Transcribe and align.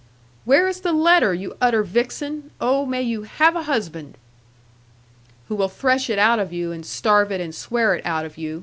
'Where 0.45 0.67
is 0.67 0.81
the 0.81 0.93
letter, 0.93 1.31
you 1.31 1.55
utter 1.61 1.83
vixen! 1.83 2.49
Oh, 2.59 2.87
may 2.87 3.03
you 3.03 3.21
have 3.21 3.55
a 3.55 3.61
husband!' 3.69 4.17
'Who 5.47 5.53
will 5.55 5.69
thresh 5.69 6.09
it 6.09 6.17
out 6.17 6.39
of 6.39 6.51
you, 6.51 6.71
and 6.71 6.83
starve 6.83 7.31
it, 7.31 7.39
and 7.39 7.53
swear 7.53 7.93
it 7.93 8.03
out 8.03 8.25
of 8.25 8.35
you!' 8.35 8.59